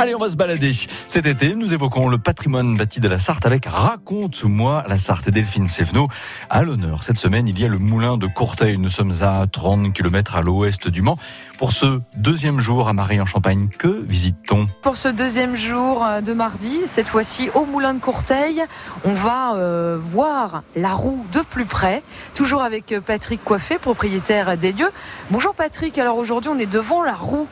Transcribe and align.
Allez, 0.00 0.14
on 0.14 0.18
va 0.18 0.30
se 0.30 0.36
balader. 0.36 0.70
Cet 1.08 1.26
été, 1.26 1.56
nous 1.56 1.74
évoquons 1.74 2.06
le 2.06 2.18
patrimoine 2.18 2.76
bâti 2.76 3.00
de 3.00 3.08
la 3.08 3.18
Sarthe 3.18 3.44
avec 3.46 3.66
Raconte-moi 3.66 4.84
la 4.86 4.96
Sarthe 4.96 5.26
et 5.26 5.30
Delphine 5.32 5.66
Sévenot. 5.66 6.06
À 6.48 6.62
l'honneur, 6.62 7.02
cette 7.02 7.18
semaine, 7.18 7.48
il 7.48 7.58
y 7.58 7.64
a 7.64 7.68
le 7.68 7.78
moulin 7.78 8.16
de 8.16 8.28
Courteil. 8.28 8.78
Nous 8.78 8.90
sommes 8.90 9.12
à 9.22 9.44
30 9.48 9.92
km 9.92 10.36
à 10.36 10.42
l'ouest 10.42 10.86
du 10.86 11.02
Mans. 11.02 11.18
Pour 11.58 11.72
ce 11.72 12.00
deuxième 12.14 12.60
jour 12.60 12.86
à 12.86 12.92
Marie-en-Champagne, 12.92 13.70
que 13.76 13.88
visite-t-on? 13.88 14.68
Pour 14.82 14.96
ce 14.96 15.08
deuxième 15.08 15.56
jour 15.56 16.06
de 16.24 16.32
mardi, 16.32 16.82
cette 16.86 17.08
fois-ci 17.08 17.50
au 17.54 17.66
moulin 17.66 17.94
de 17.94 17.98
Courteil, 17.98 18.62
on 19.04 19.14
va 19.14 19.54
euh, 19.56 19.98
voir 20.00 20.62
la 20.76 20.92
roue 20.92 21.26
de 21.32 21.40
plus 21.40 21.66
près, 21.66 22.04
toujours 22.34 22.62
avec 22.62 22.94
Patrick 23.04 23.42
Coiffé, 23.42 23.78
propriétaire 23.78 24.56
des 24.56 24.70
lieux. 24.70 24.92
Bonjour 25.32 25.56
Patrick, 25.56 25.98
alors 25.98 26.18
aujourd'hui 26.18 26.52
on 26.54 26.58
est 26.60 26.66
devant 26.66 27.02
la 27.02 27.14
roue. 27.14 27.48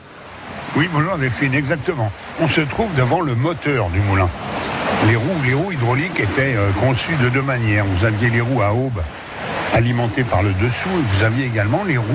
Oui, 0.77 0.87
bonjour 0.93 1.17
Delphine, 1.17 1.55
exactement. 1.55 2.11
On 2.39 2.47
se 2.47 2.61
trouve 2.61 2.93
devant 2.93 3.21
le 3.21 3.33
moteur 3.33 3.89
du 3.89 3.99
moulin. 3.99 4.29
Les 5.07 5.15
roues, 5.15 5.71
hydrauliques 5.71 6.19
étaient 6.19 6.53
euh, 6.55 6.69
conçues 6.79 7.15
de 7.19 7.29
deux 7.29 7.41
manières. 7.41 7.83
Vous 7.83 8.05
aviez 8.05 8.29
les 8.29 8.41
roues 8.41 8.61
à 8.61 8.75
aube 8.75 9.01
alimentées 9.73 10.23
par 10.23 10.43
le 10.43 10.51
dessous 10.51 10.99
et 10.99 11.17
vous 11.17 11.23
aviez 11.23 11.47
également 11.47 11.83
les 11.83 11.97
roues 11.97 12.05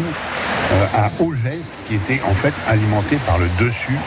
euh, 0.73 0.87
à 0.95 1.11
haut 1.19 1.35
geste 1.35 1.65
qui 1.89 1.97
étaient 1.97 2.21
en 2.25 2.35
fait 2.35 2.55
alimentées 2.69 3.19
par 3.27 3.37
le 3.39 3.47
dessus. 3.59 3.99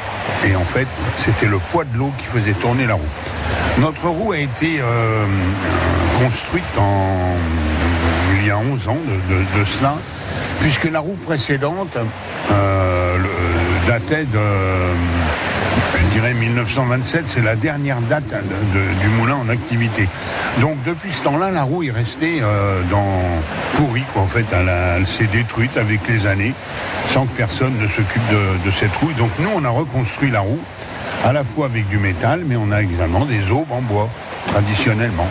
Et 0.48 0.56
en 0.56 0.64
fait, 0.64 0.88
c'était 1.18 1.48
le 1.48 1.58
poids 1.58 1.84
de 1.84 1.98
l'eau 1.98 2.14
qui 2.18 2.24
faisait 2.24 2.54
tourner 2.54 2.88
la 2.88 2.94
roue. 2.94 3.02
Notre 3.80 4.08
roue 4.08 4.32
a 4.32 4.38
été 4.38 4.80
euh, 4.80 5.26
construite 6.18 6.64
il 8.40 8.48
y 8.48 8.52
a 8.52 8.58
11 8.58 8.88
ans 8.88 8.98
de, 9.30 9.66
cela, 9.78 9.96
puisque 10.62 10.86
la 10.86 11.02
roue 11.02 11.18
précédente 11.26 11.98
datait 13.88 14.26
de, 14.26 14.40
je 16.00 16.14
dirais 16.14 16.34
1927, 16.34 17.26
c'est 17.28 17.42
la 17.42 17.56
dernière 17.56 18.00
date 18.02 18.24
du 19.02 19.08
moulin 19.10 19.36
en 19.36 19.50
activité. 19.50 20.08
Donc 20.60 20.78
depuis 20.86 21.12
ce 21.14 21.24
temps-là, 21.24 21.52
la 21.52 21.64
roue 21.64 21.84
est 21.84 21.92
restée 21.92 22.40
euh, 22.42 22.82
dans 22.90 23.22
pourrie, 23.76 24.04
quoi. 24.14 24.24
En 24.24 24.28
fait, 24.28 24.46
elle, 24.52 25.06
s'est 25.08 25.28
détruite 25.32 25.78
avec 25.78 26.08
les 26.08 26.26
années, 26.26 26.54
sans 27.14 27.26
que 27.26 27.36
personne 27.36 27.74
ne 27.80 27.88
s'occupe 27.88 28.28
de, 28.30 28.72
cette 28.80 28.96
roue. 28.98 29.12
Donc 29.18 29.32
nous, 29.40 29.50
on 29.56 29.64
a 29.66 29.70
reconstruit 29.70 30.32
la 30.32 30.40
roue, 30.40 30.62
à 31.24 31.34
la 31.34 31.44
fois 31.44 31.66
avec 31.66 31.88
du 31.90 31.98
métal, 31.98 32.42
mais 32.46 32.56
on 32.56 32.72
a 32.72 32.82
également 32.82 33.26
des 33.26 33.52
aubes 33.52 33.72
en 33.72 33.82
bois, 33.82 34.10
traditionnellement. 34.48 35.30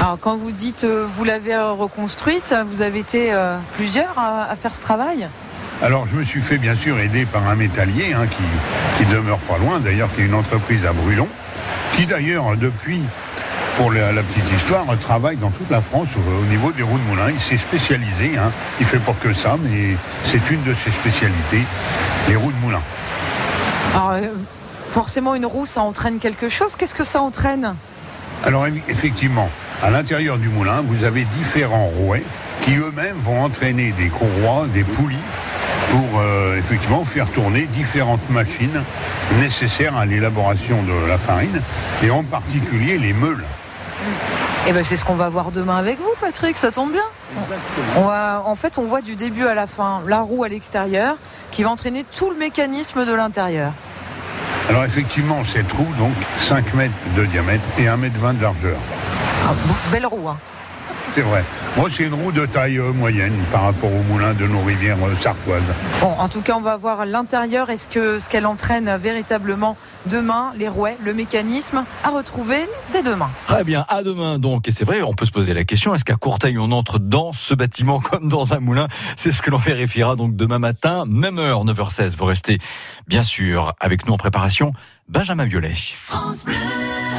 Alors 0.00 0.18
quand 0.20 0.36
vous 0.36 0.52
dites 0.52 0.84
euh, 0.84 1.06
vous 1.08 1.24
l'avez 1.24 1.54
euh, 1.54 1.72
reconstruite, 1.72 2.54
vous 2.68 2.82
avez 2.82 3.00
été 3.00 3.32
euh, 3.32 3.56
plusieurs 3.76 4.18
à 4.18 4.54
faire 4.56 4.74
ce 4.74 4.80
travail? 4.80 5.26
Alors, 5.82 6.06
je 6.10 6.18
me 6.18 6.24
suis 6.24 6.40
fait 6.40 6.56
bien 6.58 6.74
sûr 6.74 6.98
aider 6.98 7.26
par 7.26 7.46
un 7.48 7.54
métallier 7.54 8.14
hein, 8.14 8.26
qui, 8.26 8.42
qui 9.04 9.10
demeure 9.12 9.38
pas 9.38 9.58
loin, 9.58 9.78
d'ailleurs, 9.78 10.08
qui 10.14 10.22
est 10.22 10.24
une 10.24 10.34
entreprise 10.34 10.86
à 10.86 10.92
Brulon, 10.92 11.28
qui 11.94 12.06
d'ailleurs, 12.06 12.56
depuis, 12.56 13.00
pour 13.76 13.92
la, 13.92 14.10
la 14.12 14.22
petite 14.22 14.50
histoire, 14.56 14.84
travaille 15.02 15.36
dans 15.36 15.50
toute 15.50 15.70
la 15.70 15.82
France 15.82 16.08
au, 16.16 16.42
au 16.42 16.44
niveau 16.46 16.72
des 16.72 16.82
roues 16.82 16.98
de 16.98 17.04
moulin. 17.04 17.30
Il 17.30 17.40
s'est 17.40 17.58
spécialisé, 17.62 18.38
hein. 18.38 18.50
il 18.80 18.86
fait 18.86 18.98
pas 18.98 19.14
que 19.22 19.34
ça, 19.34 19.56
mais 19.62 19.96
c'est 20.24 20.40
une 20.50 20.62
de 20.62 20.74
ses 20.82 20.90
spécialités, 20.92 21.62
les 22.28 22.36
roues 22.36 22.52
de 22.52 22.64
moulin. 22.64 22.80
Alors 23.94 24.10
euh, 24.12 24.20
forcément 24.90 25.34
une 25.34 25.46
roue 25.46 25.66
ça 25.66 25.82
entraîne 25.82 26.18
quelque 26.18 26.48
chose. 26.48 26.74
Qu'est-ce 26.76 26.94
que 26.94 27.04
ça 27.04 27.20
entraîne? 27.20 27.74
Alors, 28.44 28.66
eff- 28.66 28.80
effectivement, 28.88 29.50
à 29.82 29.90
l'intérieur 29.90 30.38
du 30.38 30.48
moulin, 30.48 30.82
vous 30.82 31.04
avez 31.04 31.26
différents 31.38 31.86
rouets 31.86 32.22
qui 32.62 32.76
eux-mêmes 32.76 33.16
vont 33.20 33.42
entraîner 33.44 33.92
des 33.98 34.08
courroies, 34.08 34.66
des 34.72 34.82
poulies, 34.84 35.16
pour 35.90 36.20
euh, 36.20 36.58
effectivement 36.58 37.04
faire 37.04 37.28
tourner 37.28 37.62
différentes 37.62 38.28
machines 38.30 38.82
nécessaires 39.40 39.96
à 39.96 40.04
l'élaboration 40.06 40.82
de 40.82 41.08
la 41.08 41.18
farine, 41.18 41.60
et 42.02 42.10
en 42.10 42.22
particulier 42.22 42.98
les 42.98 43.12
meules. 43.12 43.44
Eh 44.68 44.72
ben 44.72 44.84
c'est 44.84 44.96
ce 44.96 45.04
qu'on 45.04 45.14
va 45.14 45.28
voir 45.28 45.52
demain 45.52 45.76
avec 45.76 45.98
vous 45.98 46.12
Patrick, 46.20 46.56
ça 46.56 46.70
tombe 46.70 46.92
bien. 46.92 47.02
On 47.96 48.02
va, 48.02 48.42
en 48.44 48.54
fait 48.56 48.78
on 48.78 48.82
voit 48.86 49.00
du 49.00 49.16
début 49.16 49.46
à 49.46 49.54
la 49.54 49.66
fin 49.66 50.02
la 50.06 50.20
roue 50.20 50.44
à 50.44 50.48
l'extérieur 50.48 51.16
qui 51.50 51.62
va 51.62 51.70
entraîner 51.70 52.04
tout 52.16 52.30
le 52.30 52.36
mécanisme 52.36 53.04
de 53.06 53.14
l'intérieur. 53.14 53.72
Alors 54.68 54.84
effectivement, 54.84 55.38
cette 55.50 55.70
roue, 55.72 55.86
donc 55.98 56.12
5 56.40 56.74
mètres 56.74 56.92
de 57.16 57.24
diamètre 57.24 57.62
et 57.78 57.86
1 57.86 57.96
mètre 57.96 58.18
20 58.18 58.34
de 58.34 58.42
largeur. 58.42 58.76
Ah, 59.46 59.52
belle 59.92 60.06
roue. 60.06 60.28
hein. 60.28 60.36
C'est 61.14 61.22
vrai. 61.22 61.44
Moi, 61.76 61.88
c'est 61.94 62.04
une 62.04 62.14
roue 62.14 62.32
de 62.32 62.46
taille 62.46 62.78
euh, 62.78 62.92
moyenne 62.92 63.34
par 63.52 63.62
rapport 63.62 63.92
au 63.92 64.02
moulin 64.12 64.34
de 64.34 64.46
nos 64.46 64.60
rivières 64.60 64.96
euh, 65.02 65.14
sartoises. 65.20 65.62
Bon, 66.00 66.08
en 66.18 66.28
tout 66.28 66.40
cas, 66.40 66.54
on 66.56 66.60
va 66.60 66.76
voir 66.76 67.06
l'intérieur 67.06 67.70
et 67.70 67.76
ce 67.76 67.88
que 67.88 68.18
ce 68.18 68.28
qu'elle 68.28 68.46
entraîne 68.46 68.96
véritablement 68.96 69.76
demain, 70.06 70.52
les 70.56 70.68
rouets, 70.68 70.96
le 71.04 71.14
mécanisme 71.14 71.84
à 72.04 72.10
retrouver 72.10 72.68
dès 72.92 73.02
demain. 73.02 73.30
Très 73.46 73.64
bien, 73.64 73.84
à 73.88 74.02
demain 74.02 74.38
donc. 74.38 74.68
Et 74.68 74.72
c'est 74.72 74.84
vrai, 74.84 75.02
on 75.02 75.14
peut 75.14 75.26
se 75.26 75.32
poser 75.32 75.54
la 75.54 75.64
question, 75.64 75.94
est-ce 75.94 76.04
qu'à 76.04 76.16
Courteil, 76.16 76.58
on 76.58 76.70
entre 76.72 76.98
dans 76.98 77.32
ce 77.32 77.54
bâtiment 77.54 78.00
comme 78.10 78.28
dans 78.28 78.52
un 78.52 78.60
moulin? 78.60 78.88
C'est 79.16 79.32
ce 79.32 79.42
que 79.42 79.50
l'on 79.50 79.58
vérifiera 79.58 80.16
donc 80.16 80.36
demain 80.36 80.58
matin, 80.58 81.04
même 81.06 81.38
heure, 81.38 81.64
9h16. 81.64 82.16
Vous 82.16 82.24
restez 82.24 82.58
bien 83.06 83.22
sûr 83.22 83.74
avec 83.80 84.06
nous 84.06 84.12
en 84.12 84.18
préparation, 84.18 84.72
Benjamin 85.08 85.44
Violet. 85.44 85.74